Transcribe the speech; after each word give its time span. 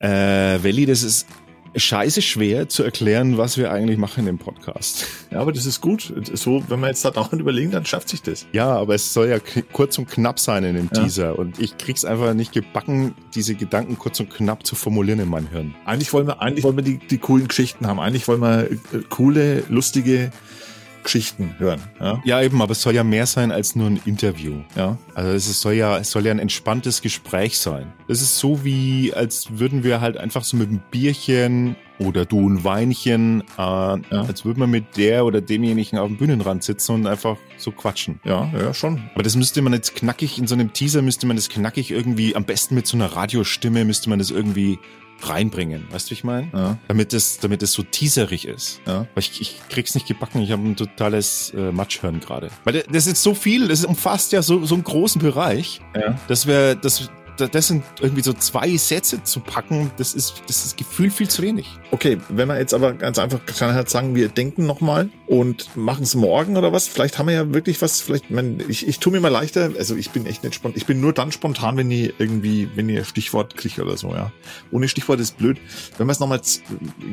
Äh, 0.00 0.62
Welli, 0.62 0.86
das 0.86 1.02
ist 1.02 1.26
scheiße 1.76 2.22
schwer 2.22 2.68
zu 2.68 2.82
erklären, 2.82 3.36
was 3.36 3.58
wir 3.58 3.70
eigentlich 3.70 3.98
machen 3.98 4.26
im 4.26 4.38
Podcast. 4.38 5.06
Ja, 5.30 5.40
aber 5.40 5.52
das 5.52 5.66
ist 5.66 5.80
gut. 5.82 6.12
So, 6.32 6.64
wenn 6.68 6.80
wir 6.80 6.88
jetzt 6.88 7.04
da 7.04 7.10
dauernd 7.10 7.40
überlegen, 7.40 7.70
dann 7.70 7.84
schafft 7.84 8.08
sich 8.08 8.22
das. 8.22 8.46
Ja, 8.52 8.70
aber 8.70 8.94
es 8.94 9.12
soll 9.12 9.28
ja 9.28 9.36
kurz 9.72 9.98
und 9.98 10.08
knapp 10.08 10.40
sein 10.40 10.64
in 10.64 10.74
dem 10.74 10.90
ja. 10.92 11.02
Teaser. 11.02 11.38
Und 11.38 11.60
ich 11.60 11.76
krieg's 11.76 12.04
einfach 12.04 12.32
nicht 12.32 12.52
gebacken, 12.52 13.14
diese 13.34 13.54
Gedanken 13.54 13.98
kurz 13.98 14.18
und 14.20 14.30
knapp 14.30 14.66
zu 14.66 14.74
formulieren 14.74 15.20
in 15.20 15.28
meinem 15.28 15.48
Hirn. 15.48 15.74
Eigentlich 15.84 16.12
wollen 16.14 16.26
wir, 16.26 16.40
eigentlich 16.40 16.64
wollen 16.64 16.76
wir 16.76 16.84
die, 16.84 16.98
die 16.98 17.18
coolen 17.18 17.46
Geschichten 17.46 17.86
haben. 17.86 18.00
Eigentlich 18.00 18.26
wollen 18.26 18.40
wir 18.40 18.70
äh, 18.70 18.76
coole, 19.10 19.64
lustige 19.68 20.32
Geschichten 21.10 21.56
hören. 21.58 21.80
Ja? 21.98 22.22
ja, 22.24 22.40
eben, 22.40 22.62
aber 22.62 22.70
es 22.70 22.82
soll 22.82 22.94
ja 22.94 23.02
mehr 23.02 23.26
sein 23.26 23.50
als 23.50 23.74
nur 23.74 23.88
ein 23.88 24.00
Interview. 24.04 24.60
Ja, 24.76 24.96
also 25.14 25.32
es 25.32 25.60
soll 25.60 25.72
ja, 25.72 25.98
es 25.98 26.12
soll 26.12 26.24
ja 26.24 26.30
ein 26.30 26.38
entspanntes 26.38 27.02
Gespräch 27.02 27.58
sein. 27.58 27.92
Das 28.06 28.22
ist 28.22 28.38
so 28.38 28.64
wie, 28.64 29.12
als 29.12 29.58
würden 29.58 29.82
wir 29.82 30.00
halt 30.00 30.16
einfach 30.16 30.44
so 30.44 30.56
mit 30.56 30.68
einem 30.68 30.80
Bierchen 30.92 31.74
oder 31.98 32.24
du 32.24 32.48
ein 32.48 32.62
Weinchen, 32.62 33.42
äh, 33.58 33.60
ja. 33.60 34.00
als 34.10 34.44
würde 34.44 34.60
man 34.60 34.70
mit 34.70 34.96
der 34.96 35.24
oder 35.24 35.40
demjenigen 35.40 35.98
auf 35.98 36.06
dem 36.06 36.16
Bühnenrand 36.16 36.62
sitzen 36.62 36.94
und 36.94 37.06
einfach 37.08 37.36
so 37.56 37.72
quatschen. 37.72 38.20
Ja, 38.22 38.48
ja, 38.56 38.72
schon. 38.72 39.02
Aber 39.14 39.24
das 39.24 39.34
müsste 39.34 39.62
man 39.62 39.72
jetzt 39.72 39.96
knackig, 39.96 40.38
in 40.38 40.46
so 40.46 40.54
einem 40.54 40.72
Teaser 40.72 41.02
müsste 41.02 41.26
man 41.26 41.34
das 41.34 41.48
knackig 41.48 41.90
irgendwie, 41.90 42.36
am 42.36 42.44
besten 42.44 42.76
mit 42.76 42.86
so 42.86 42.96
einer 42.96 43.06
Radiostimme 43.06 43.84
müsste 43.84 44.10
man 44.10 44.20
das 44.20 44.30
irgendwie 44.30 44.78
reinbringen. 45.28 45.86
Weißt 45.90 46.06
du, 46.06 46.10
wie 46.10 46.14
ich 46.14 46.24
meine? 46.24 46.48
Ja. 46.52 46.78
Damit 46.88 47.12
es, 47.12 47.38
damit 47.38 47.62
es 47.62 47.72
so 47.72 47.82
teaserig 47.82 48.46
ist. 48.46 48.80
Ja. 48.86 49.06
Weil 49.14 49.22
ich, 49.22 49.40
ich 49.40 49.60
krieg's 49.68 49.94
nicht 49.94 50.06
gebacken. 50.06 50.42
Ich 50.42 50.52
habe 50.52 50.62
ein 50.62 50.76
totales 50.76 51.52
äh, 51.56 51.72
Matschhirn 51.72 52.20
gerade. 52.20 52.50
Weil 52.64 52.84
das 52.90 53.06
ist 53.06 53.22
so 53.22 53.34
viel, 53.34 53.68
das 53.68 53.84
umfasst 53.84 54.32
ja 54.32 54.42
so, 54.42 54.64
so 54.64 54.74
einen 54.74 54.84
großen 54.84 55.20
Bereich. 55.20 55.80
Ja. 55.94 56.18
Das 56.28 56.46
wäre, 56.46 56.76
das, 56.76 57.10
das 57.48 57.68
sind 57.68 57.84
irgendwie 58.00 58.22
so 58.22 58.32
zwei 58.32 58.76
Sätze 58.76 59.22
zu 59.22 59.40
packen, 59.40 59.90
das 59.96 60.14
ist, 60.14 60.42
das 60.46 60.64
ist 60.64 60.76
Gefühl 60.76 61.10
viel 61.10 61.28
zu 61.28 61.42
wenig. 61.42 61.68
Okay, 61.90 62.18
wenn 62.28 62.48
wir 62.48 62.58
jetzt 62.58 62.74
aber 62.74 62.92
ganz 62.92 63.18
einfach 63.18 63.44
kann 63.46 63.86
sagen, 63.86 64.14
wir 64.14 64.28
denken 64.28 64.66
nochmal 64.66 65.10
und 65.26 65.76
machen 65.76 66.02
es 66.02 66.14
morgen 66.14 66.56
oder 66.56 66.72
was, 66.72 66.88
vielleicht 66.88 67.18
haben 67.18 67.28
wir 67.28 67.34
ja 67.34 67.52
wirklich 67.52 67.80
was, 67.82 68.00
vielleicht, 68.00 68.30
man, 68.30 68.60
ich, 68.68 68.86
ich 68.86 68.98
tue 68.98 69.12
mir 69.12 69.20
mal 69.20 69.28
leichter, 69.28 69.70
also 69.78 69.96
ich 69.96 70.10
bin 70.10 70.26
echt 70.26 70.44
nicht 70.44 70.54
spontan, 70.54 70.76
ich 70.76 70.86
bin 70.86 71.00
nur 71.00 71.12
dann 71.12 71.32
spontan, 71.32 71.76
wenn 71.76 71.90
ihr 71.90 72.12
irgendwie, 72.18 72.68
wenn 72.74 72.88
ihr 72.88 73.04
Stichwort 73.04 73.56
kriegt 73.56 73.78
oder 73.78 73.96
so, 73.96 74.10
ja. 74.14 74.32
Ohne 74.70 74.88
Stichwort 74.88 75.20
ist 75.20 75.38
blöd. 75.38 75.58
Wenn 75.98 76.06
man 76.06 76.12
es 76.12 76.20
nochmal, 76.20 76.40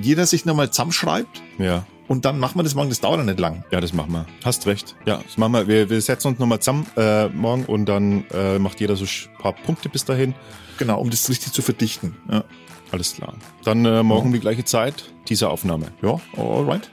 jeder 0.02 0.25
sich 0.25 0.45
nochmal 0.45 0.70
zusammenschreibt. 0.70 1.42
Ja 1.58 1.86
und 2.08 2.25
dann 2.25 2.39
machen 2.39 2.58
wir 2.58 2.63
das 2.63 2.75
morgen. 2.75 2.89
Das 2.89 3.00
dauert 3.00 3.19
ja 3.19 3.25
nicht 3.25 3.39
lang. 3.39 3.63
Ja, 3.72 3.81
das 3.81 3.94
machen 3.94 4.11
wir. 4.11 4.25
Hast 4.44 4.66
recht. 4.67 4.95
Ja, 5.05 5.19
das 5.23 5.38
machen 5.38 5.53
wir. 5.53 5.67
Wir, 5.67 5.89
wir 5.89 6.02
setzen 6.02 6.30
uns 6.30 6.39
nochmal 6.39 6.59
zusammen 6.59 6.88
äh, 6.95 7.27
morgen 7.30 7.66
und 7.66 7.86
dann 7.86 8.25
äh, 8.33 8.59
macht 8.59 8.80
jeder 8.80 8.95
so 8.95 9.05
ein 9.05 9.38
paar 9.39 9.53
Punkte 9.53 9.89
bis 9.89 10.05
dahin. 10.05 10.33
Genau, 10.77 10.99
um 10.99 11.09
das 11.09 11.30
richtig 11.30 11.53
zu 11.53 11.61
verdichten. 11.61 12.17
Ja. 12.31 12.44
Alles 12.91 13.16
klar. 13.16 13.33
Dann 13.64 13.86
äh, 13.86 14.03
morgen 14.03 14.30
ja. 14.30 14.36
die 14.36 14.39
gleiche 14.39 14.64
Zeit, 14.64 15.11
diese 15.27 15.49
Aufnahme. 15.49 15.88
Ja, 16.02 16.19
alright. 16.38 16.89